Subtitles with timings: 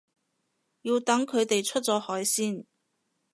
[0.81, 2.65] 要等佢哋出咗海先